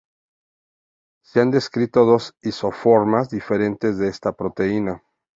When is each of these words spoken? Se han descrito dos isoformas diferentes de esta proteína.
Se 1.23 1.41
han 1.41 1.51
descrito 1.51 2.05
dos 2.05 2.33
isoformas 2.41 3.29
diferentes 3.29 3.99
de 3.99 4.07
esta 4.07 4.31
proteína. 4.33 5.03